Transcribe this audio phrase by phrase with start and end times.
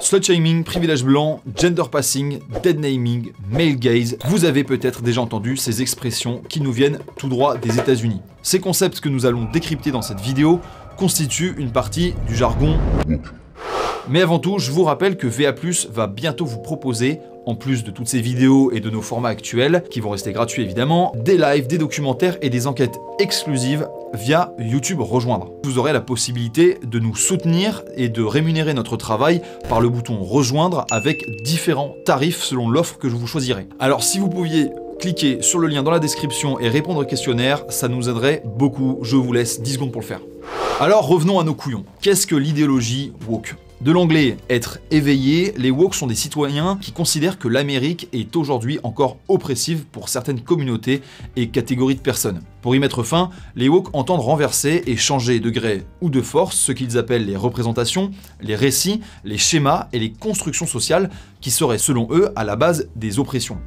[0.00, 5.58] Slut shaming, privilège blanc, gender passing, dead naming, male gaze, vous avez peut-être déjà entendu
[5.58, 8.20] ces expressions qui nous viennent tout droit des États-Unis.
[8.42, 10.60] Ces concepts que nous allons décrypter dans cette vidéo
[10.96, 12.78] constituent une partie du jargon.
[14.08, 15.52] Mais avant tout, je vous rappelle que VA+,
[15.92, 19.84] va bientôt vous proposer, en plus de toutes ces vidéos et de nos formats actuels,
[19.90, 25.00] qui vont rester gratuits évidemment, des lives, des documentaires et des enquêtes exclusives via YouTube
[25.00, 25.50] Rejoindre.
[25.64, 30.22] Vous aurez la possibilité de nous soutenir et de rémunérer notre travail par le bouton
[30.22, 33.66] Rejoindre avec différents tarifs selon l'offre que je vous choisirai.
[33.78, 37.64] Alors si vous pouviez cliquer sur le lien dans la description et répondre au questionnaire,
[37.68, 38.98] ça nous aiderait beaucoup.
[39.02, 40.20] Je vous laisse 10 secondes pour le faire.
[40.78, 41.84] Alors revenons à nos couillons.
[42.02, 43.54] Qu'est-ce que l'idéologie woke?
[43.80, 48.78] De l'anglais être éveillé, les woke sont des citoyens qui considèrent que l'Amérique est aujourd'hui
[48.82, 51.00] encore oppressive pour certaines communautés
[51.36, 52.42] et catégories de personnes.
[52.60, 56.56] Pour y mettre fin, les woke entendent renverser et changer de gré ou de force
[56.56, 58.10] ce qu'ils appellent les représentations,
[58.42, 61.08] les récits, les schémas et les constructions sociales
[61.40, 63.58] qui seraient selon eux à la base des oppressions.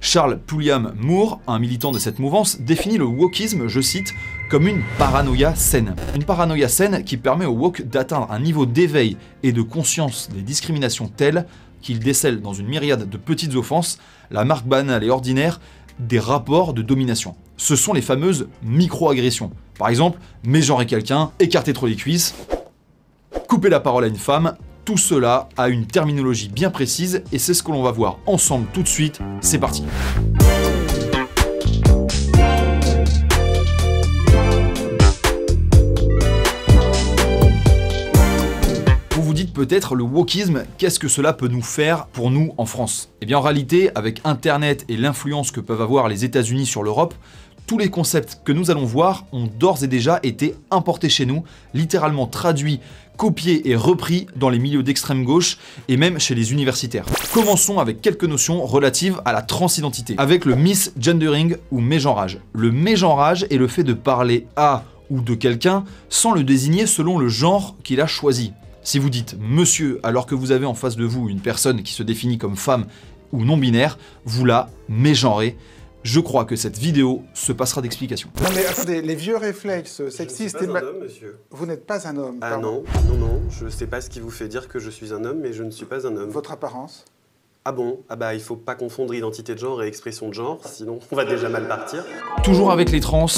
[0.00, 4.14] Charles Pulliam Moore, un militant de cette mouvance, définit le wokisme, je cite,
[4.50, 5.94] comme une paranoïa saine.
[6.16, 10.42] Une paranoïa saine qui permet au woke d'atteindre un niveau d'éveil et de conscience des
[10.42, 11.46] discriminations tel
[11.80, 13.98] qu'il décèle dans une myriade de petites offenses
[14.30, 15.60] la marque banale et ordinaire
[16.00, 17.36] des rapports de domination.
[17.56, 19.52] Ce sont les fameuses micro-agressions.
[19.78, 22.34] Par exemple, mégenrer quelqu'un, écarter trop les cuisses,
[23.48, 27.54] couper la parole à une femme, tout cela a une terminologie bien précise et c'est
[27.54, 29.20] ce que l'on va voir ensemble tout de suite.
[29.40, 29.84] C'est parti.
[39.60, 43.10] Peut-être le wokisme, qu'est-ce que cela peut nous faire pour nous en France?
[43.20, 47.12] Eh bien en réalité, avec Internet et l'influence que peuvent avoir les États-Unis sur l'Europe,
[47.66, 51.44] tous les concepts que nous allons voir ont d'ores et déjà été importés chez nous,
[51.74, 52.80] littéralement traduits,
[53.18, 57.04] copiés et repris dans les milieux d'extrême gauche et même chez les universitaires.
[57.34, 62.38] Commençons avec quelques notions relatives à la transidentité, avec le misgendering ou mégenrage.
[62.54, 67.18] Le mégenrage est le fait de parler à ou de quelqu'un sans le désigner selon
[67.18, 68.54] le genre qu'il a choisi.
[68.90, 71.92] Si vous dites monsieur alors que vous avez en face de vous une personne qui
[71.92, 72.86] se définit comme femme
[73.30, 75.56] ou non binaire, vous la mégenrez
[76.02, 78.30] je crois que cette vidéo se passera d'explications.
[78.42, 81.38] Non mais attendez, les vieux réflexes sexistes je ne suis et pas un homme, monsieur.
[81.52, 82.38] Vous n'êtes pas un homme.
[82.40, 82.82] Ah pardon.
[83.06, 85.24] non, non, non, je sais pas ce qui vous fait dire que je suis un
[85.24, 86.30] homme, mais je ne suis pas un homme.
[86.30, 87.04] Votre apparence
[87.64, 88.00] Ah bon?
[88.08, 91.14] Ah bah il faut pas confondre identité de genre et expression de genre, sinon on
[91.14, 92.04] va déjà mal partir.
[92.42, 93.28] Toujours avec les trans,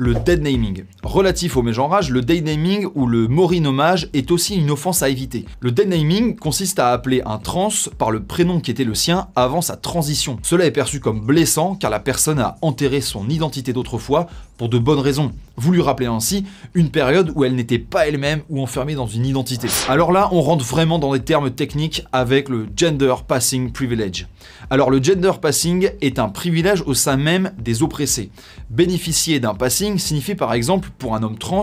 [0.00, 0.84] le dead naming.
[1.02, 5.44] Relatif au mégenrage, le dead naming ou le morinommage est aussi une offense à éviter.
[5.60, 7.68] Le dead naming consiste à appeler un trans
[7.98, 10.38] par le prénom qui était le sien avant sa transition.
[10.42, 14.78] Cela est perçu comme blessant car la personne a enterré son identité d'autrefois pour de
[14.78, 15.32] bonnes raisons.
[15.56, 19.26] Vous lui rappelez ainsi une période où elle n'était pas elle-même ou enfermée dans une
[19.26, 19.68] identité.
[19.88, 24.26] Alors là, on rentre vraiment dans des termes techniques avec le gender passing privilege.
[24.70, 28.30] Alors le gender passing est un privilège au sein même des oppressés.
[28.70, 31.62] Bénéficier d'un passing signifie par exemple pour un homme trans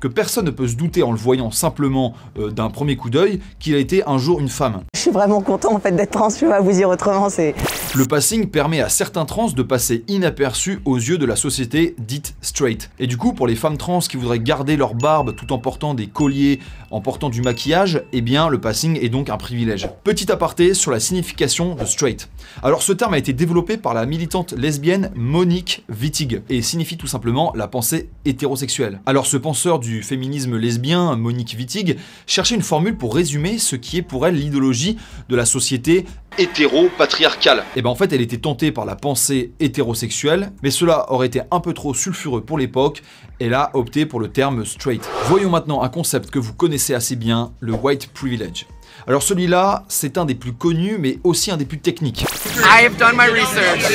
[0.00, 3.40] que personne ne peut se douter en le voyant simplement euh, d'un premier coup d'œil
[3.58, 4.82] qu'il a été un jour une femme.
[4.94, 7.54] Je suis vraiment content en fait d'être trans, je vais pas vous dire autrement, c'est...
[7.94, 12.34] Le passing permet à certains trans de passer inaperçus aux yeux de la société dite
[12.42, 12.90] straight.
[12.98, 15.94] Et du coup, pour les femmes trans qui voudraient garder leur barbe tout en portant
[15.94, 16.60] des colliers,
[16.90, 19.88] en portant du maquillage, eh bien le passing est donc un privilège.
[20.04, 22.28] Petit aparté sur la signification de straight.
[22.62, 27.06] Alors ce terme a été développé par la militante lesbienne Monique Wittig et signifie tout
[27.06, 29.00] simplement la pensée hétérosexuelle.
[29.06, 33.98] Alors ce penseur du féminisme lesbien, Monique Wittig, cherchait une formule pour résumer ce qui
[33.98, 34.96] est pour elle l'idéologie
[35.28, 36.04] de la société
[36.38, 37.64] hétéro-patriarcale.
[37.76, 41.40] Et ben en fait, elle était tentée par la pensée hétérosexuelle, mais cela aurait été
[41.50, 43.02] un peu trop sulfureux pour l'époque.
[43.40, 45.08] Elle a opté pour le terme straight.
[45.26, 48.66] Voyons maintenant un concept que vous connaissez assez bien, le white privilege.
[49.06, 52.24] Alors celui-là, c'est un des plus connus, mais aussi un des plus techniques.
[52.56, 53.88] I have done my research.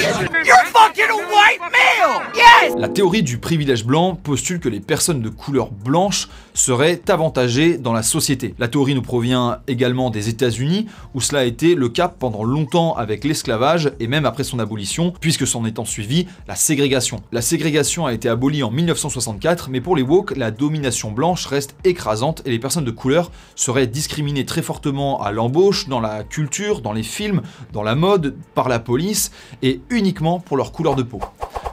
[0.45, 2.21] You're fucking a white male!
[2.35, 2.73] Yes!
[2.77, 7.93] La théorie du privilège blanc postule que les personnes de couleur blanche seraient avantagées dans
[7.93, 8.55] la société.
[8.59, 12.95] La théorie nous provient également des États-Unis, où cela a été le cas pendant longtemps
[12.95, 17.21] avec l'esclavage et même après son abolition, puisque s'en étant suivi la ségrégation.
[17.31, 21.75] La ségrégation a été abolie en 1964, mais pour les woke, la domination blanche reste
[21.83, 26.81] écrasante et les personnes de couleur seraient discriminées très fortement à l'embauche, dans la culture,
[26.81, 27.42] dans les films,
[27.72, 29.31] dans la mode, par la police,
[29.62, 31.19] et uniquement pour leur couleur de peau.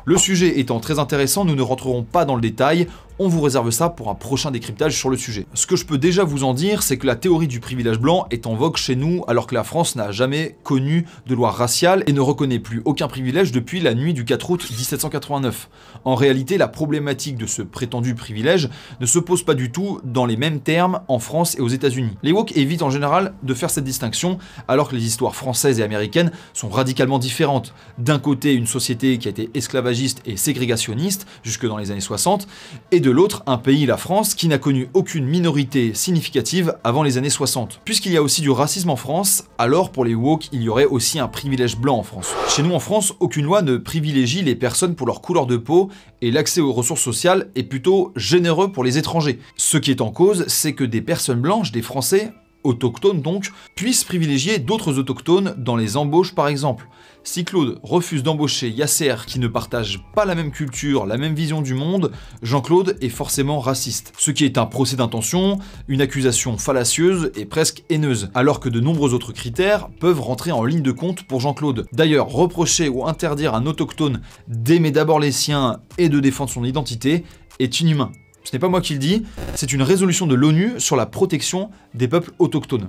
[0.05, 2.87] Le sujet étant très intéressant, nous ne rentrerons pas dans le détail,
[3.23, 5.45] On vous réserve ça pour un prochain décryptage sur le sujet.
[5.53, 8.27] Ce que je peux déjà vous en dire, c'est que la théorie du privilège blanc
[8.31, 12.03] est en vogue chez nous alors que la France n'a jamais connu de loi raciale
[12.07, 15.69] et ne reconnaît plus aucun privilège depuis la nuit du 4 août 1789.
[16.07, 18.71] En réalité, la problématique de ce prétendu privilège
[19.03, 22.17] ne se pose pas du tout dans les mêmes termes en France et aux États-Unis.
[22.23, 25.83] Les woke évitent en général de faire cette distinction alors que les histoires françaises et
[25.83, 27.75] américaines sont radicalement différentes.
[27.99, 32.49] D'un côté, une société qui a été esclavagiste et ségrégationniste jusque dans les années 60,
[32.93, 37.19] et de l'autre, un pays, la France, qui n'a connu aucune minorité significative avant les
[37.19, 37.81] années 60.
[37.85, 40.85] Puisqu'il y a aussi du racisme en France, alors pour les woke, il y aurait
[40.85, 42.35] aussi un privilège blanc en France.
[42.49, 45.91] Chez nous en France, aucune loi ne privilégie les personnes pour leur couleur de peau
[46.23, 49.39] et l'accès aux ressources sociales est plutôt généreux pour les étrangers.
[49.57, 52.33] Ce qui est en cause, c'est que des personnes blanches, des Français,
[52.65, 56.87] autochtones donc, puissent privilégier d'autres autochtones dans les embauches par exemple.
[57.23, 61.61] Si Claude refuse d'embaucher Yasser qui ne partage pas la même culture, la même vision
[61.61, 62.13] du monde,
[62.43, 64.13] Jean-Claude est forcément raciste.
[64.17, 68.81] Ce qui est un procès d'intention, une accusation fallacieuse et presque haineuse, alors que de
[68.81, 71.87] nombreux autres critères peuvent rentrer en ligne de compte pour Jean-Claude.
[71.93, 77.25] D'ailleurs, reprocher ou interdire un autochtone d'aimer d'abord les siens et de défendre son identité
[77.59, 78.13] est inhumain.
[78.45, 79.25] Ce n'est pas moi qui le dis,
[79.55, 82.89] c'est une résolution de l'ONU sur la protection des peuples autochtones.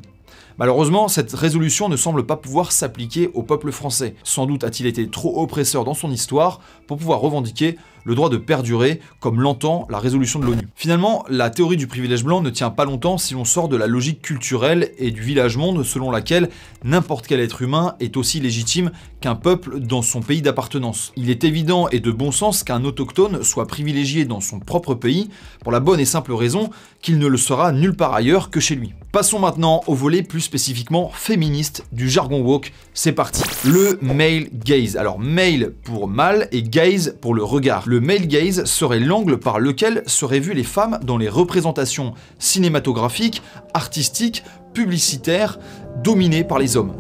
[0.62, 4.14] Malheureusement, cette résolution ne semble pas pouvoir s'appliquer au peuple français.
[4.24, 8.38] Sans doute a-t-il été trop oppresseur dans son histoire pour pouvoir revendiquer le droit de
[8.38, 10.68] perdurer comme l'entend la résolution de l'ONU.
[10.76, 13.88] Finalement, la théorie du privilège blanc ne tient pas longtemps si l'on sort de la
[13.88, 16.50] logique culturelle et du village-monde selon laquelle
[16.84, 21.14] n'importe quel être humain est aussi légitime qu'un peuple dans son pays d'appartenance.
[21.16, 25.30] Il est évident et de bon sens qu'un autochtone soit privilégié dans son propre pays
[25.62, 26.70] pour la bonne et simple raison
[27.02, 28.94] qu'il ne le sera nulle part ailleurs que chez lui.
[29.12, 32.72] Passons maintenant au volet plus spécifiquement féministe du jargon woke.
[32.94, 33.44] C'est parti.
[33.66, 34.96] Le male gaze.
[34.96, 37.90] Alors male pour mâle et gaze pour le regard.
[37.92, 43.42] Le male gaze serait l'angle par lequel seraient vues les femmes dans les représentations cinématographiques,
[43.74, 45.60] artistiques, publicitaires,
[46.02, 46.94] dominées par les hommes.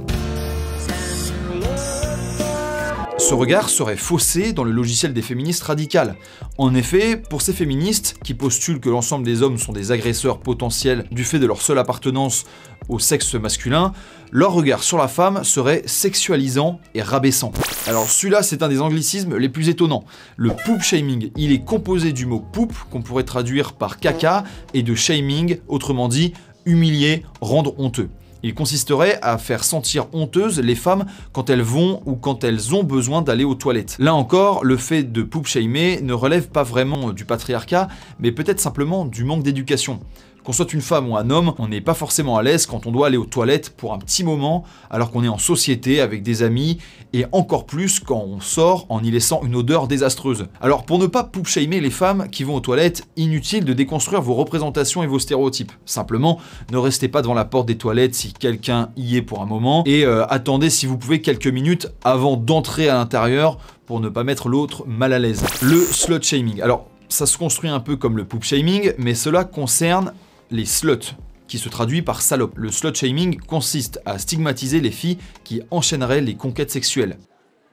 [3.21, 6.15] Ce regard serait faussé dans le logiciel des féministes radicales.
[6.57, 11.05] En effet, pour ces féministes, qui postulent que l'ensemble des hommes sont des agresseurs potentiels
[11.11, 12.45] du fait de leur seule appartenance
[12.89, 13.93] au sexe masculin,
[14.31, 17.51] leur regard sur la femme serait sexualisant et rabaissant.
[17.85, 20.03] Alors celui-là, c'est un des anglicismes les plus étonnants.
[20.35, 24.81] Le poop shaming, il est composé du mot poop, qu'on pourrait traduire par caca, et
[24.81, 26.33] de shaming, autrement dit
[26.65, 28.09] humilier, rendre honteux.
[28.43, 32.83] Il consisterait à faire sentir honteuses les femmes quand elles vont ou quand elles ont
[32.83, 33.95] besoin d'aller aux toilettes.
[33.99, 37.87] Là encore, le fait de poop shamer ne relève pas vraiment du patriarcat,
[38.19, 39.99] mais peut-être simplement du manque d'éducation.
[40.43, 42.91] Qu'on soit une femme ou un homme, on n'est pas forcément à l'aise quand on
[42.91, 46.41] doit aller aux toilettes pour un petit moment, alors qu'on est en société avec des
[46.41, 46.79] amis,
[47.13, 50.47] et encore plus quand on sort en y laissant une odeur désastreuse.
[50.59, 54.23] Alors pour ne pas poop shamer les femmes qui vont aux toilettes, inutile de déconstruire
[54.23, 55.73] vos représentations et vos stéréotypes.
[55.85, 56.39] Simplement,
[56.71, 59.83] ne restez pas devant la porte des toilettes si quelqu'un y est pour un moment,
[59.85, 64.23] et euh, attendez si vous pouvez quelques minutes avant d'entrer à l'intérieur pour ne pas
[64.23, 65.43] mettre l'autre mal à l'aise.
[65.61, 66.61] Le slut shaming.
[66.61, 70.13] Alors, ça se construit un peu comme le poop shaming, mais cela concerne
[70.51, 71.15] les sluts,
[71.47, 72.57] qui se traduit par salope.
[72.57, 77.17] Le slut shaming consiste à stigmatiser les filles qui enchaîneraient les conquêtes sexuelles.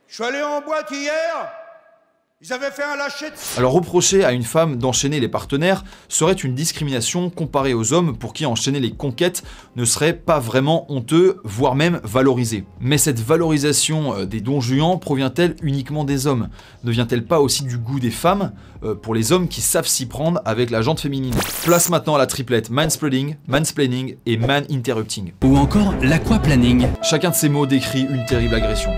[0.07, 1.58] Je suis allé en boîte hier.
[2.41, 3.59] Ils avaient fait un lâcher de...
[3.59, 8.33] Alors reprocher à une femme d'enchaîner les partenaires serait une discrimination comparée aux hommes pour
[8.33, 9.43] qui enchaîner les conquêtes
[9.75, 12.65] ne serait pas vraiment honteux, voire même valorisé.
[12.79, 16.49] Mais cette valorisation euh, des dons juants provient-elle uniquement des hommes?
[16.85, 18.53] Ne vient-elle pas aussi du goût des femmes
[18.85, 21.35] euh, pour les hommes qui savent s'y prendre avec la jante féminine?
[21.65, 25.33] Place maintenant à la triplette manspreading, mansplaining et man-interrupting.
[25.43, 26.87] Ou encore l'aquaplaning.
[27.03, 28.93] Chacun de ces mots décrit une terrible agression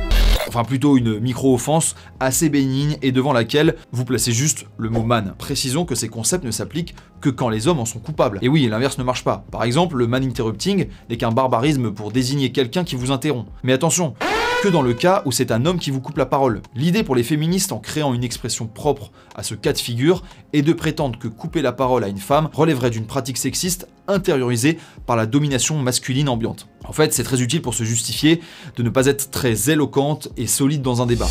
[0.50, 5.34] enfin plutôt une micro-offense assez bénigne et devant laquelle vous placez juste le mot man.
[5.38, 8.40] Précisons que ces concepts ne s'appliquent que quand les hommes en sont coupables.
[8.42, 9.44] Et oui, l'inverse ne marche pas.
[9.52, 13.48] Par exemple, le man interrupting n'est qu'un barbarisme pour désigner quelqu'un qui vous interrompt.
[13.62, 14.16] Mais attention,
[14.60, 16.60] que dans le cas où c'est un homme qui vous coupe la parole.
[16.74, 20.62] L'idée pour les féministes en créant une expression propre à ce cas de figure est
[20.62, 25.16] de prétendre que couper la parole à une femme relèverait d'une pratique sexiste intériorisée par
[25.16, 26.68] la domination masculine ambiante.
[26.90, 28.40] En fait, c'est très utile pour se justifier
[28.74, 31.28] de ne pas être très éloquente et solide dans un débat.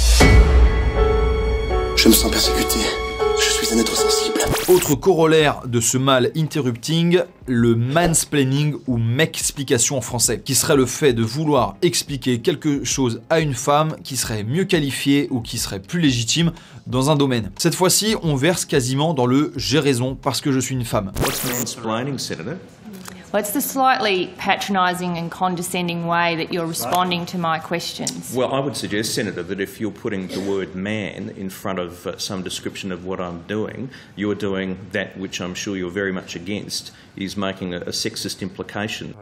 [1.98, 2.78] Je me sens persécuté.
[3.38, 4.40] Je suis un être sensible.
[4.70, 10.86] Autre corollaire de ce mal interrupting, le mansplaining ou mec-explication en français, qui serait le
[10.86, 15.58] fait de vouloir expliquer quelque chose à une femme qui serait mieux qualifiée ou qui
[15.58, 16.54] serait plus légitime
[16.88, 17.52] dans un domaine.
[17.58, 21.12] Cette fois-ci, on verse quasiment dans le j'ai raison parce que je suis une femme.
[21.20, 22.54] What's mansplaining, Senator?
[23.32, 28.34] Well, it's the slightly patronising and condescending way that you're responding to my questions.
[28.36, 32.08] Well, I would suggest, Senator, that if you're putting the word man in front of
[32.08, 36.12] uh, some description of what I'm doing, you're doing that which I'm sure you're very
[36.12, 39.14] much against, is making a, a sexist implication.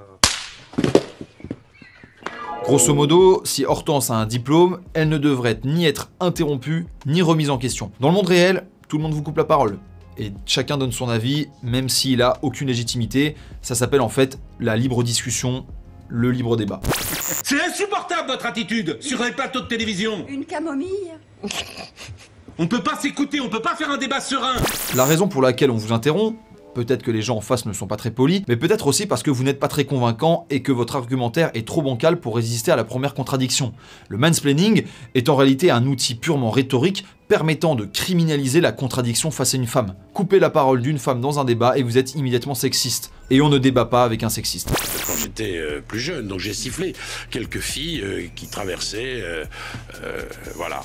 [2.63, 7.49] Grosso modo, si Hortense a un diplôme, elle ne devrait ni être interrompue, ni remise
[7.49, 7.91] en question.
[7.99, 9.79] Dans le monde réel, tout le monde vous coupe la parole.
[10.19, 13.35] Et chacun donne son avis, même s'il a aucune légitimité.
[13.61, 15.65] Ça s'appelle en fait la libre discussion,
[16.09, 16.81] le libre débat.
[17.21, 20.25] C'est insupportable votre attitude sur les plateaux de télévision.
[20.27, 21.13] Une camomille
[22.57, 24.55] On peut pas s'écouter, on peut pas faire un débat serein.
[24.95, 26.39] La raison pour laquelle on vous interrompt,
[26.73, 29.23] peut-être que les gens en face ne sont pas très polis, mais peut-être aussi parce
[29.23, 32.71] que vous n'êtes pas très convaincant et que votre argumentaire est trop bancal pour résister
[32.71, 33.73] à la première contradiction.
[34.09, 34.83] Le mansplaining
[35.15, 39.67] est en réalité un outil purement rhétorique permettant de criminaliser la contradiction face à une
[39.67, 39.95] femme.
[40.13, 43.11] Coupez la parole d'une femme dans un débat et vous êtes immédiatement sexiste.
[43.29, 44.69] Et on ne débat pas avec un sexiste.
[45.05, 46.93] Quand j'étais euh, plus jeune, donc j'ai sifflé
[47.29, 49.43] quelques filles euh, qui traversaient, euh,
[50.03, 50.21] euh,
[50.55, 50.81] voilà.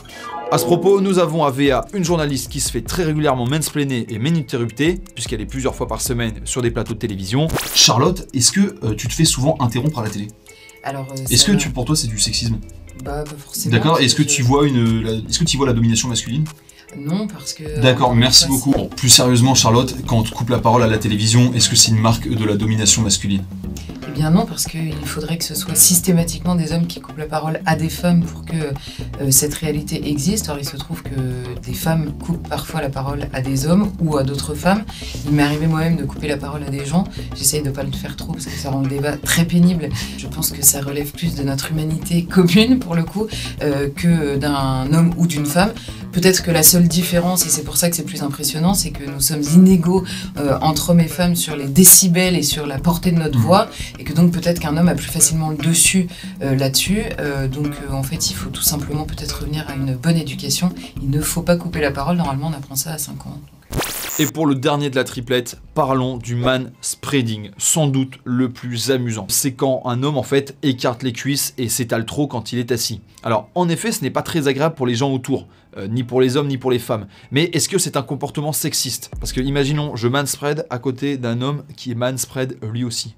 [0.50, 4.06] À ce propos, nous avons à VA une journaliste qui se fait très régulièrement mansplainer
[4.08, 7.46] et méninterrupter, puisqu'elle est plusieurs fois par semaine sur des plateaux de télévision.
[7.74, 10.28] Charlotte, est-ce que euh, tu te fais souvent interrompre à la télé?
[10.82, 12.58] Alors, euh, Est-ce que tu, pour toi c'est du sexisme?
[13.02, 13.72] Bah, pas forcément.
[13.72, 16.44] D'accord, est-ce que tu vois une, la- est-ce que tu vois la domination masculine
[16.96, 17.80] Non, parce que.
[17.80, 18.72] D'accord, une merci beaucoup.
[18.96, 21.90] Plus sérieusement, Charlotte, quand on te coupe la parole à la télévision, est-ce que c'est
[21.90, 23.42] une marque de la domination masculine?
[24.12, 27.24] Eh bien non, parce qu'il faudrait que ce soit systématiquement des hommes qui coupent la
[27.24, 28.52] parole à des femmes pour que
[29.22, 30.50] euh, cette réalité existe.
[30.50, 31.10] Or, il se trouve que
[31.62, 34.84] des femmes coupent parfois la parole à des hommes ou à d'autres femmes.
[35.24, 37.04] Il m'est arrivé moi-même de couper la parole à des gens.
[37.34, 39.88] J'essaye de pas le faire trop parce que ça rend le débat très pénible.
[40.18, 43.28] Je pense que ça relève plus de notre humanité commune pour le coup
[43.62, 45.72] euh, que d'un homme ou d'une femme.
[46.12, 49.04] Peut-être que la seule différence, et c'est pour ça que c'est plus impressionnant, c'est que
[49.04, 50.04] nous sommes inégaux
[50.38, 53.68] euh, entre hommes et femmes sur les décibels et sur la portée de notre voix,
[53.98, 56.06] et que donc peut-être qu'un homme a plus facilement le dessus
[56.42, 57.02] euh, là-dessus.
[57.18, 60.72] Euh, donc euh, en fait, il faut tout simplement peut-être revenir à une bonne éducation.
[61.02, 63.38] Il ne faut pas couper la parole, normalement on apprend ça à 5 ans.
[64.18, 68.90] Et pour le dernier de la triplette, parlons du man spreading, sans doute le plus
[68.90, 69.24] amusant.
[69.30, 72.72] C'est quand un homme en fait écarte les cuisses et s'étale trop quand il est
[72.72, 73.00] assis.
[73.22, 75.46] Alors en effet, ce n'est pas très agréable pour les gens autour,
[75.78, 77.06] euh, ni pour les hommes ni pour les femmes.
[77.30, 79.10] Mais est-ce que c'est un comportement sexiste?
[79.18, 83.14] Parce que imaginons, je manspread à côté d'un homme qui est manspread lui aussi.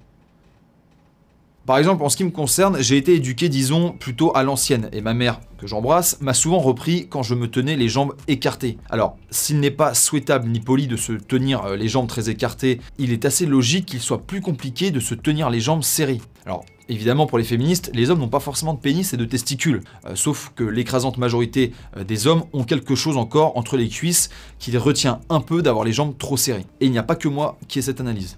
[1.65, 5.01] Par exemple, en ce qui me concerne, j'ai été éduqué, disons, plutôt à l'ancienne, et
[5.01, 8.77] ma mère, que j'embrasse, m'a souvent repris quand je me tenais les jambes écartées.
[8.91, 12.81] Alors, s'il n'est pas souhaitable ni poli de se tenir euh, les jambes très écartées,
[12.99, 16.21] il est assez logique qu'il soit plus compliqué de se tenir les jambes serrées.
[16.45, 19.81] Alors, évidemment, pour les féministes, les hommes n'ont pas forcément de pénis et de testicules,
[20.05, 24.29] euh, sauf que l'écrasante majorité euh, des hommes ont quelque chose encore entre les cuisses
[24.59, 26.67] qui les retient un peu d'avoir les jambes trop serrées.
[26.79, 28.37] Et il n'y a pas que moi qui ai cette analyse.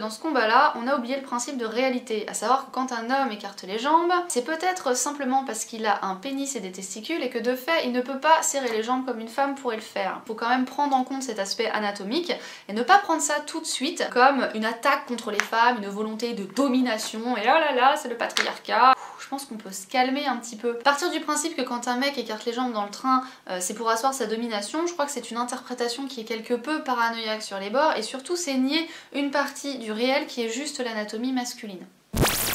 [0.00, 3.10] Dans ce combat-là, on a oublié le principe de réalité, à savoir que quand un
[3.10, 7.22] homme écarte les jambes, c'est peut-être simplement parce qu'il a un pénis et des testicules
[7.22, 9.76] et que de fait, il ne peut pas serrer les jambes comme une femme pourrait
[9.76, 10.20] le faire.
[10.26, 12.32] Faut quand même prendre en compte cet aspect anatomique
[12.68, 15.88] et ne pas prendre ça tout de suite comme une attaque contre les femmes, une
[15.88, 18.95] volonté de domination et là là là, c'est le patriarcat.
[19.26, 20.74] Je pense qu'on peut se calmer un petit peu.
[20.78, 23.74] Partir du principe que quand un mec écarte les jambes dans le train, euh, c'est
[23.74, 27.42] pour asseoir sa domination, je crois que c'est une interprétation qui est quelque peu paranoïaque
[27.42, 31.32] sur les bords et surtout c'est nier une partie du réel qui est juste l'anatomie
[31.32, 31.84] masculine.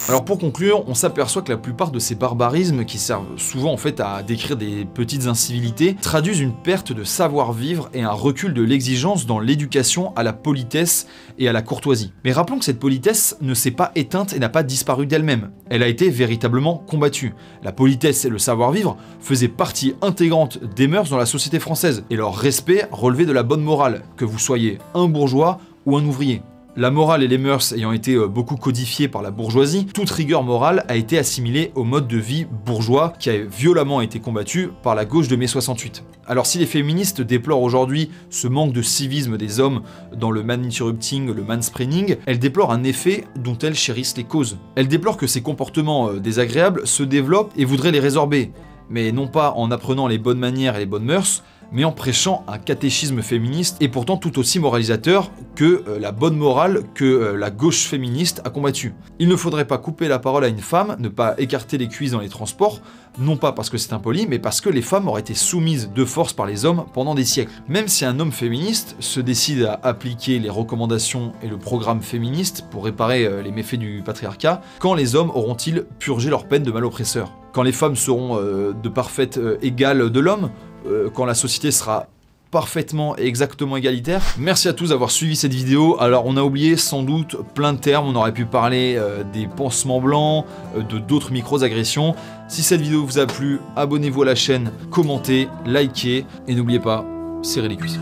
[0.09, 3.77] Alors pour conclure, on s'aperçoit que la plupart de ces barbarismes, qui servent souvent en
[3.77, 8.63] fait à décrire des petites incivilités, traduisent une perte de savoir-vivre et un recul de
[8.63, 11.07] l'exigence dans l'éducation à la politesse
[11.39, 12.11] et à la courtoisie.
[12.25, 15.51] Mais rappelons que cette politesse ne s'est pas éteinte et n'a pas disparu d'elle-même.
[15.69, 17.33] Elle a été véritablement combattue.
[17.63, 22.15] La politesse et le savoir-vivre faisaient partie intégrante des mœurs dans la société française, et
[22.15, 26.41] leur respect relevait de la bonne morale, que vous soyez un bourgeois ou un ouvrier.
[26.77, 30.41] La morale et les mœurs ayant été euh, beaucoup codifiées par la bourgeoisie, toute rigueur
[30.41, 34.95] morale a été assimilée au mode de vie bourgeois qui a violemment été combattu par
[34.95, 36.05] la gauche de mai 68.
[36.27, 39.81] Alors si les féministes déplorent aujourd'hui ce manque de civisme des hommes
[40.15, 44.57] dans le maninterrupting, le mansplaining, elles déplorent un effet dont elles chérissent les causes.
[44.75, 48.53] Elles déplorent que ces comportements euh, désagréables se développent et voudraient les résorber,
[48.89, 52.43] mais non pas en apprenant les bonnes manières et les bonnes mœurs, mais en prêchant
[52.47, 57.37] un catéchisme féministe et pourtant tout aussi moralisateur que euh, la bonne morale que euh,
[57.37, 58.93] la gauche féministe a combattu.
[59.19, 62.11] Il ne faudrait pas couper la parole à une femme, ne pas écarter les cuisses
[62.11, 62.81] dans les transports,
[63.19, 66.05] non pas parce que c'est impoli, mais parce que les femmes auraient été soumises de
[66.05, 67.51] force par les hommes pendant des siècles.
[67.67, 72.65] Même si un homme féministe se décide à appliquer les recommandations et le programme féministe
[72.71, 76.71] pour réparer euh, les méfaits du patriarcat, quand les hommes auront-ils purgé leur peine de
[76.71, 80.49] maloppresseur Quand les femmes seront de parfaites euh, égales de l'homme?
[80.85, 82.07] Euh, quand la société sera
[82.51, 84.21] parfaitement et exactement égalitaire.
[84.37, 85.95] Merci à tous d'avoir suivi cette vidéo.
[85.99, 89.47] Alors on a oublié sans doute plein de termes, on aurait pu parler euh, des
[89.47, 90.45] pansements blancs,
[90.77, 92.13] euh, de d'autres micro-agressions.
[92.49, 97.05] Si cette vidéo vous a plu, abonnez-vous à la chaîne, commentez, likez et n'oubliez pas,
[97.41, 97.99] serrez les cuisses.